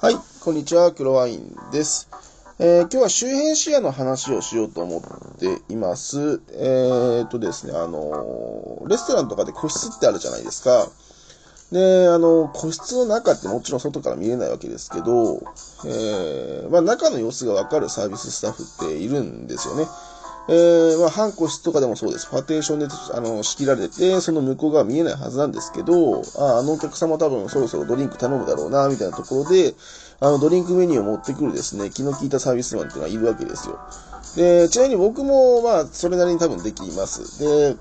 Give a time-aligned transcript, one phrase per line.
[0.00, 0.14] はい、
[0.44, 2.08] こんにちは、黒ワインです。
[2.60, 6.40] えー今日は周辺視野の話をしようと思っています。
[6.52, 10.86] えーっとですね、あのーレストランとかで個室ってあるじゃないですか。
[11.72, 15.42] で、あの、個室の中ってもちろん外から見れないわけですけど、
[15.84, 19.88] えーまあ中の様子がわかるサービススタッフっているんですよね。
[20.48, 22.26] えー、まあ、半個室とかでもそうです。
[22.30, 29.74] パーテーションで、あの、仕切られて、その向こう側見えないはずなんですけど、あ、あのお客様多分そろそろドリンク頼むだろうな、みたいなところで、
[30.20, 33.78] あの、ドリンクメニューを持ってくるですね、気の利いたサービスマンっていうのがいるわけですよ。
[34.36, 37.40] で、ちなみに僕も、まあ、それなりに多分できます。
[37.40, 37.76] で、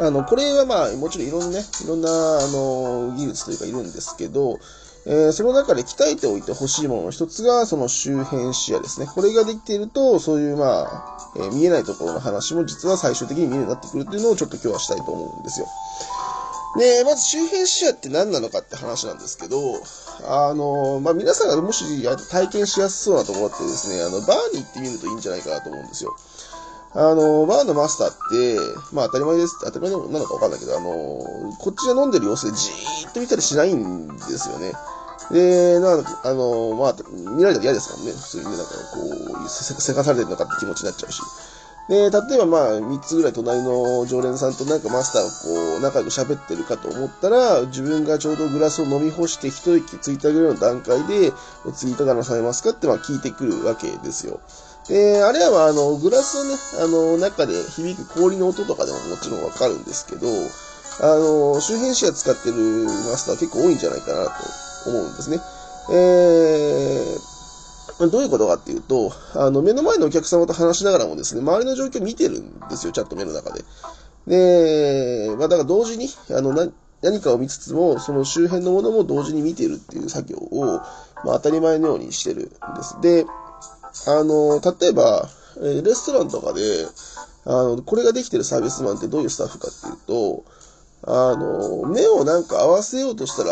[0.00, 4.58] あの、これはまあ、もちろんいろんなね、いろんな、あの、技術というかいるんですけど、
[5.08, 9.06] えーその中で鍛えておいてほしいものの一つが、その周辺視野ですね。
[9.06, 15.66] これができていると、そういうまあ、えー見えないところの話も実は最終的に見えるようになってくるっていうのをちょっと今日はしたいと思うんですよ。
[16.78, 19.58] で、まず周辺視野って何なのかって話なんですけど、
[20.28, 21.84] あの、まあ、皆さんがもし
[22.30, 26.14] 体験しやすそうなところってですね、あの、バーに行ってみるといいんじゃないかなと思うんですよ。
[26.98, 28.58] あの、バーのマスターって、
[28.94, 29.58] まあ当たり前です。
[29.62, 30.88] 当たり前なのかわかんないけど、あの、
[31.58, 34.72] こっちで飲んでる様子でじーっと見たりしないんですよね。
[35.30, 36.96] で、なん、あの、まあ、
[37.36, 38.12] 見られたら嫌ですもんね。
[38.12, 41.20] 普通にね、なんかこう、せせかされてるのかって気持ちになっちゃうし。
[41.88, 51.32] で、例えばまあ、3つぐらい隣の常連さんとなんかマスターがこう、仲良く喋ってるかと思ったら、自分がちょうどグラスを飲み干して一息ついたぐらいの段階で、
[51.74, 54.40] 次いかがなされますかってまあ聞いてくるわけですよ。
[54.88, 60.26] で、あれはあ、の、グラスのね、あの、中で響く氷の音とかでももちろんわかるんですけど、
[61.00, 65.40] あの、周辺視野使ってるマスター結構多いんじゃないかなと思うんですね。
[65.90, 73.64] えー、どういうことかっていうと、あの、目の前のお客様と話しながらもですね、周りの状況見てるんですよ、ちゃんと目の中で。
[74.26, 76.52] で、まあ、だから同時に、あの、
[77.02, 80.80] 何かを見つつも、その周辺のものも同時に見てるっていう作業を、
[81.24, 82.96] まあ、当たり前のようにしてるんです。
[83.00, 83.26] で、
[84.06, 85.28] あの、例えば、
[85.62, 86.86] えレストランとかで、
[87.46, 90.44] あの、これができてるサービスマンってどういうスタッフかっていうと、
[91.02, 93.50] あの、目をなんか合わせようとしたら、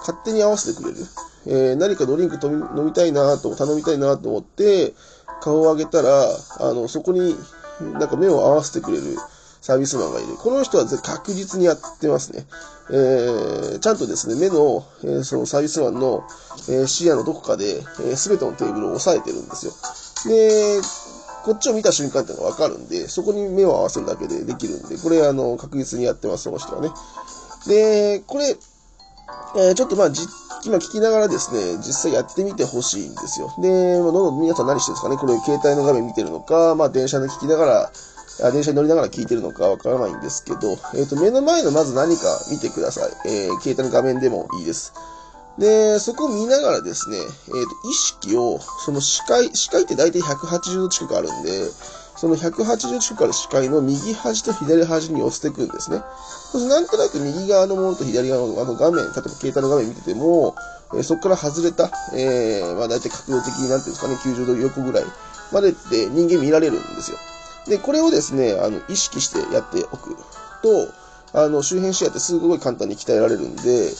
[0.00, 1.06] 勝手に合わせてくれる。
[1.48, 4.94] えー何かドリンク飲みたいなと、頼みたいなと思って、
[5.40, 7.36] 顔を上げたら、あの、そこに
[7.80, 9.16] なんか目を合わせてくれる
[9.66, 10.36] サービスマンがいる。
[10.36, 12.46] この人は確実にやってますね。
[12.88, 16.22] えーちゃんとですね、目の、えーそのサービスマンの、
[16.68, 17.82] えー視野のどこかで、
[18.14, 19.72] す、べ、てのテーブルを押さえてるんですよ。
[20.26, 20.80] で、
[21.44, 26.90] こっちを見た瞬間っていうのがわかるんで、そこに目を合わせるだけでできるんで、これ、あの、確実にやってます、その人はね。
[27.66, 28.56] で、これ、
[29.56, 30.22] えーちょっとまあ、じ、
[30.64, 33.52] 今聞きながらですね、実際やってみてほしいんですよ。
[33.60, 35.16] で、まあ、どんどん皆さん何してるんですかね？
[35.16, 37.90] これ、携帯の画面見てるのか、まあ、電車で聞きながら、
[38.38, 43.12] 電車に乗りながら聞いてるのかわからないんですけど、えっ、と、目の前のまず何か見てください。
[43.26, 44.92] えー携帯の画面でもいいです。
[45.58, 51.70] で、そこを見ながらですね、えっ、と、意識を、その視界、視界って大体180度近くあるんで、
[52.16, 56.02] その180度近くある視界の右端と左端に寄せていくんですね。
[56.52, 60.54] そうするとなんとなく右側のものと左側のあの画面、例えば携帯の画面見てても、
[60.94, 65.04] えーそこから外れた、えー、まあ大体角度的になんていうんですかね、90度横ぐらい
[65.52, 67.18] までって人間見られるんですよ。
[67.68, 70.16] で、これをですね、あの、意識してやっておく
[70.62, 70.88] と、
[71.32, 73.90] あの、周辺視野ってすごい簡単に鍛えられるんで、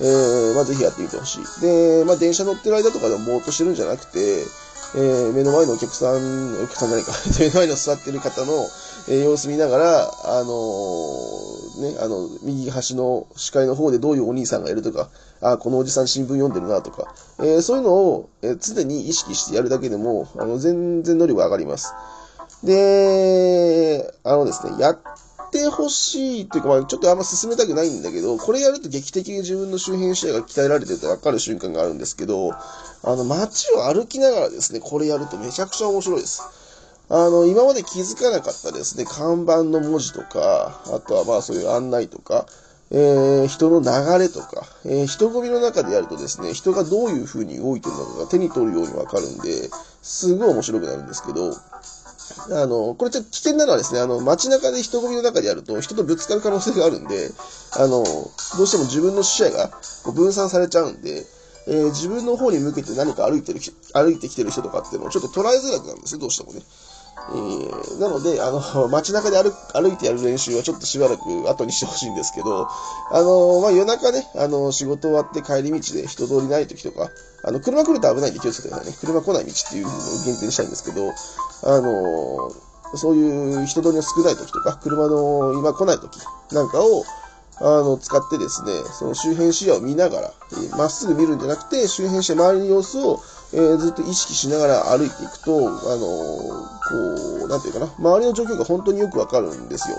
[0.00, 1.60] えー、まあぜひやってみてほしい。
[1.60, 4.44] で、まあ電車乗ってる間とかでもぼーっとしてるんじゃなくて、
[4.96, 8.68] えー、目の前のお客さん、お客さんじゃないか、 目の前の座ってる方の、
[9.06, 15.10] え様子見ながら、あのーね、あの、右端の視界の方でどういうお兄さんがいるとか、
[15.42, 21.92] あ、このおじさん新聞読んでるなとか、えーそういうのを、え常に意識してやるだけでも、あの、全然能力が上がります。
[22.64, 25.00] で、あのですね、やっ
[25.52, 36.42] てほしいというか、まあ、ちょっとあんま進めたくないんだけど、これやると劇的に自分の周辺視野が鍛えられてるって分かる瞬間があるんですけど、あの、街を歩きながらですね、これやるとめちゃくちゃ面白いです。
[37.10, 42.46] あの、今まで気づかなかったですね、看板の文字とか、あとはまあそういう案内とか、
[42.90, 49.68] えー人の流れとか、えー人混みの中でやるとですね、人がどういう風に動いてるのかが手に取るようにわかるんで、
[50.02, 51.52] すごい面白くなるんですけど、
[52.50, 57.30] あの、これちょっと危険なのはですね、あの、街中で人混みの中でやると人とぶつかる可能性があるんで、
[57.72, 59.68] あの、どうしても自分の視野が
[60.02, 61.24] こう分散されちゃうんで、
[61.66, 63.60] えー自分の方に向けて何か歩いてる、
[63.94, 66.60] 歩いてきてる人とかっていうのをちょっと捉えづらくなるんですよ、どうしてもね。
[67.30, 72.66] えーなので、あの、 街中で歩歩いてやる練習はちょっとしばらく後にしてほしいんですけど、
[73.10, 77.10] あの、まあ、夜中ね、あの、仕事終わって帰り道で人通りない時とか、
[77.46, 78.96] あの、車来ると危ないんで気をつけてくださいね。
[79.00, 81.12] 車来ない道っていうのを限定にしたいんですけど、
[81.64, 82.52] あの、
[82.96, 86.18] そういう人通りの少ない時とか、車の今来ない時
[86.52, 87.04] なんかを、
[87.60, 90.32] あの、使ってですね、その周辺視野を見ながら、
[90.76, 93.20] まっすぐ見るんじゃなくて、周辺視野、周りの様子を、
[93.52, 96.06] えー、ずっと意識しながら歩いていくと、あの
[97.38, 99.96] こう、なんていうかな、周りの状況が本当によくわかるんですよ。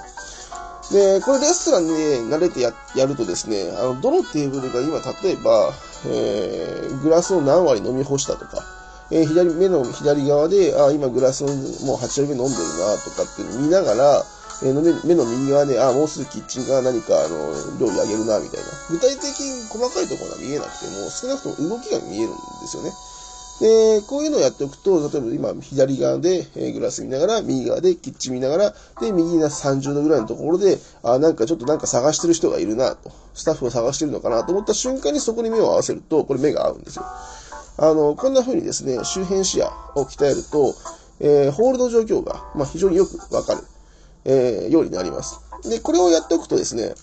[0.92, 5.72] で、これレストランで慣れてややるとですね、あの、どのテーブルが今、例えば、
[6.08, 8.64] えー、グラスを何割飲み干したとか、
[9.16, 14.26] えー、左、目の左側で、あ、今グラスをもう8割目飲んでるな、とかっていうの見ながら、
[14.62, 18.68] えー、目目の右側で、あ、もうすぐキッチンが何か、あの、料理あげるな、みたいな。
[18.92, 22.92] 具体的に細かいところが見えなくても、少なくとも動きが見えるんですよね。
[23.62, 37.06] で、こういうのをやっておくと、例えば今、左側で、えグラス見ながら、右側でキッチン見ながら、で、右が30度ぐらいのところで、あ、なんかちょっとなんか探してる人がいるなと、スタッフを探してるのかなと思った瞬間にそこに目を合わせると、これ目が合うんですよ。
[37.77, 40.74] あの、こんな風にですね、周辺視野を鍛えると、
[41.19, 43.62] えー、ホールド状況が、まあ、非常によくわかる、
[44.25, 45.39] えー、ようになります。
[45.69, 46.94] で、これをやっておくとですね、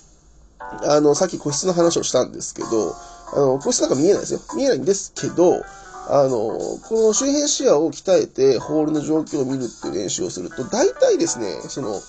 [0.85, 2.95] あの、さっき個室の話をしたんですけど、
[3.35, 4.41] あの、個室なんか見えないですよ。
[4.57, 5.63] 見えないんですけど、
[6.09, 12.01] あの、この周辺視野を鍛えてホールの状況を見るっていう練習をすると、大体ですね、その、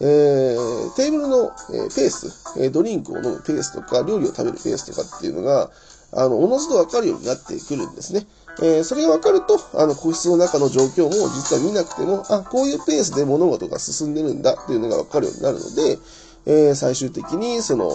[0.00, 5.70] えー、テーブルの、えー、ペース、えー、ドリンクを飲むペースとか、料理を食べるペースとかっていうのが、
[6.14, 8.26] あの、おのずとわかるようになってくるんですね。
[8.60, 15.98] えー、それがわかると、あの、個室の中の状況も実は見なくても、あ、こういうペースで物事が進んでるんだっていうのがわかるようになるので、
[16.44, 17.90] えー、最終的に、その、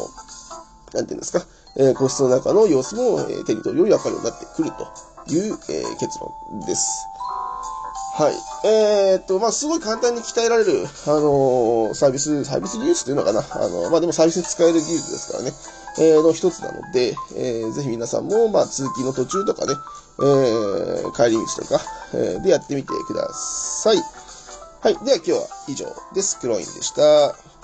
[0.94, 1.46] なんていうんですか、
[1.78, 6.90] えー、個室の中の様子も、えー、手に取るよりわかるようになってくるという、え、結論です。
[8.18, 8.34] はい。
[8.68, 13.42] えー、っと、まあ、すごい簡単に鍛えられる、あのー、サービス、サービス技術っていうのかな。
[13.42, 15.54] あの、まあ、でもサービスに使える技術ですからね。
[16.00, 19.74] えー、の一つなので、えー、ぜひ皆さんも、まあ、通勤の途中とかね、
[20.20, 21.80] えー、帰り道とか、
[22.16, 23.98] えー、でやってみてください。
[24.82, 25.06] はい。
[25.06, 25.86] では今日は以上
[26.16, 26.40] です。
[26.40, 27.57] クロインでした。